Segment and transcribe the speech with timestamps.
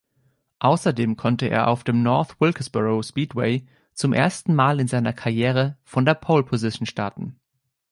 [0.57, 6.05] Außerdem konnte er auf dem North Wilkesboro Speedway zum ersten Mal in seiner Karriere von
[6.05, 7.39] der Pole-Position starten.